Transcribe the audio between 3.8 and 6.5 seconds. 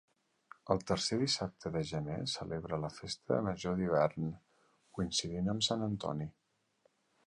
d'hivern, coincidint amb sant Antoni.